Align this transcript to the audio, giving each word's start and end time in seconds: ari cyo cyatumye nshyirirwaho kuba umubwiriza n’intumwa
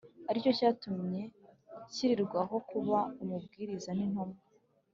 ari 0.29 0.43
cyo 0.43 0.51
cyatumye 0.59 1.21
nshyirirwaho 1.87 2.55
kuba 2.69 2.97
umubwiriza 3.21 3.89
n’intumwa 3.97 4.39